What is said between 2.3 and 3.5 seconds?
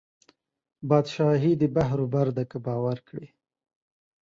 ده که باور کړې